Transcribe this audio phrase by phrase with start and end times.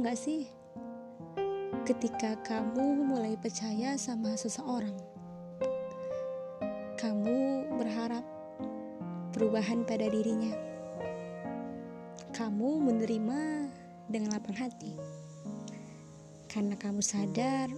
[0.00, 0.48] nggak sih
[1.84, 4.96] ketika kamu mulai percaya sama seseorang?
[6.96, 8.24] Kamu berharap
[9.36, 10.56] perubahan pada dirinya.
[12.32, 13.68] Kamu menerima
[14.08, 14.96] dengan lapang hati.
[16.48, 17.68] Karena kamu sadar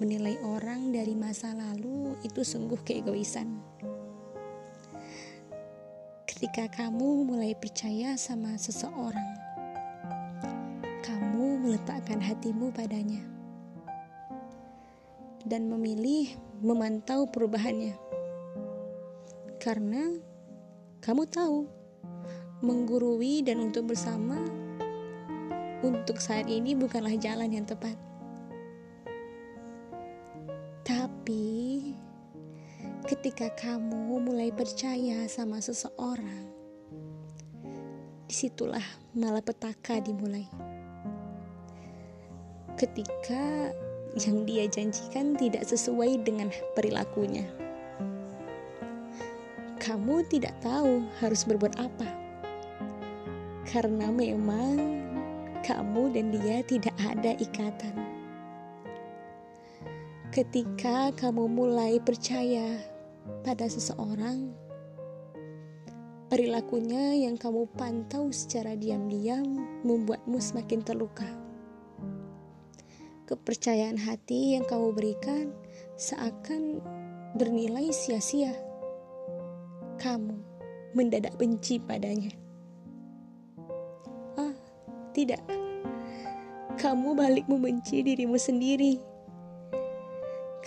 [0.00, 3.60] menilai orang dari masa lalu itu sungguh keegoisan.
[6.38, 9.26] Ketika kamu mulai percaya sama seseorang,
[11.02, 13.26] kamu meletakkan hatimu padanya
[15.42, 17.98] dan memilih memantau perubahannya.
[19.58, 20.14] Karena
[21.02, 21.66] kamu tahu
[22.62, 24.38] menggurui dan untuk bersama
[25.82, 27.98] untuk saat ini bukanlah jalan yang tepat.
[30.86, 31.67] Tapi
[33.18, 36.46] ketika kamu mulai percaya sama seseorang,
[38.30, 40.46] di situlah malapetaka dimulai.
[42.78, 43.74] Ketika
[44.22, 47.42] yang dia janjikan tidak sesuai dengan perilakunya.
[49.82, 52.06] Kamu tidak tahu harus berbuat apa,
[53.66, 54.78] karena memang
[55.66, 57.98] kamu dan dia tidak ada ikatan.
[60.30, 62.97] Ketika kamu mulai percaya
[63.44, 64.52] pada seseorang,
[66.28, 69.44] perilakunya yang kamu pantau secara diam-diam
[69.84, 71.48] membuatmu semakin terluka
[73.28, 75.52] kepercayaan hati yang kamu berikan
[76.00, 76.80] seakan
[77.36, 78.56] bernilai sia-sia.
[80.00, 80.32] Kamu
[80.96, 82.32] mendadak benci padanya.
[84.40, 84.56] Ah,
[85.12, 85.44] tidak.
[86.80, 88.96] Kamu balik membenci dirimu sendiri.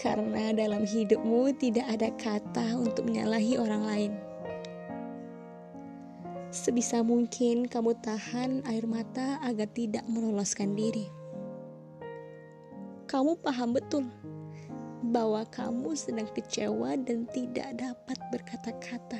[0.02, 4.14] Karena dalam hidupmu tidak ada kata untuk menyalahi orang lain.
[6.50, 11.22] Sebisa mungkin kamu tahan air mata agar tidak meloloskan diri
[13.12, 14.08] kamu paham betul
[15.12, 19.20] bahwa kamu sedang kecewa dan tidak dapat berkata-kata.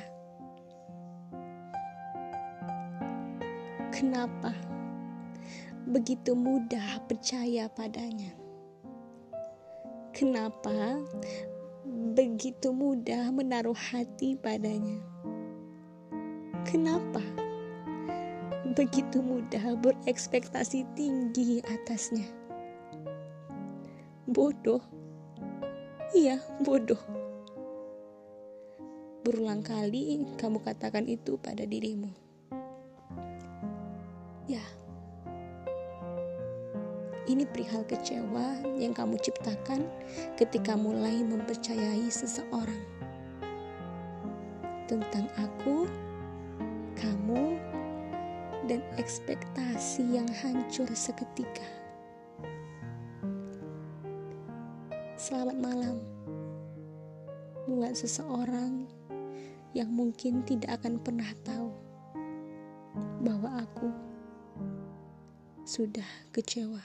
[3.92, 4.56] Kenapa
[5.84, 8.32] begitu mudah percaya padanya?
[10.12, 11.00] Kenapa
[12.14, 15.00] begitu mudah menaruh hati padanya?
[16.68, 17.20] Kenapa
[18.72, 22.42] begitu mudah berekspektasi tinggi atasnya?
[24.32, 24.80] bodoh.
[26.16, 26.98] Iya, bodoh.
[29.22, 32.21] Berulang kali kamu katakan itu pada dirimu.
[37.32, 39.88] Ini perihal kecewa yang kamu ciptakan
[40.36, 42.84] ketika mulai mempercayai seseorang
[44.84, 45.88] tentang aku,
[46.92, 47.56] kamu,
[48.68, 51.64] dan ekspektasi yang hancur seketika.
[55.16, 55.96] Selamat malam
[57.64, 58.84] buat seseorang
[59.72, 61.72] yang mungkin tidak akan pernah tahu
[63.24, 64.11] bahwa aku
[65.72, 66.04] sudah
[66.36, 66.84] kecewa.